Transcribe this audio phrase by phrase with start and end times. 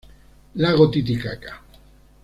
[0.55, 1.61] Lago Titicaca